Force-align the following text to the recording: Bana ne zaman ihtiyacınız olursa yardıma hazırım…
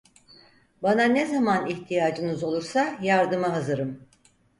Bana 0.83 1.03
ne 1.03 1.25
zaman 1.25 1.65
ihtiyacınız 1.67 2.43
olursa 2.43 2.97
yardıma 3.01 3.53
hazırım… 3.53 4.07